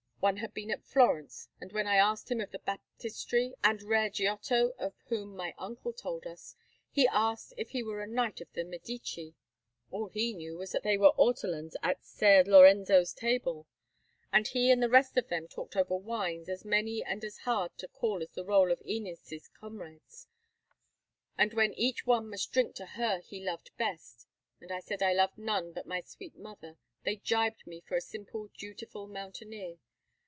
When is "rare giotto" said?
3.81-4.69